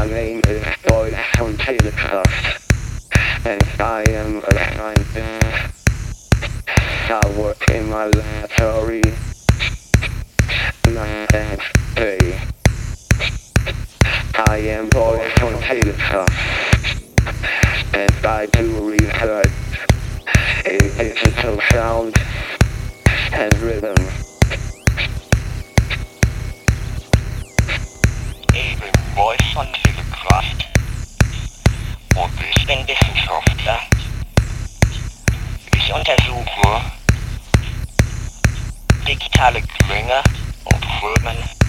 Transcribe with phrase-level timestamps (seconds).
[0.00, 5.88] my name is Boyd Containercraft, and I am a scientist.
[7.10, 9.02] I work in my laboratory.
[10.92, 11.60] Night and
[11.94, 12.40] day.
[14.34, 16.34] I am Boyd Containercraft,
[17.94, 19.52] and I do research
[20.66, 22.16] in digital sound
[23.32, 23.94] and rhythm.
[28.54, 29.36] Even boy,
[39.44, 40.22] digitale Klänge
[40.64, 41.63] und Rhythmen.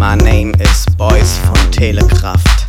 [0.00, 2.59] My name is Boys von Telekraft.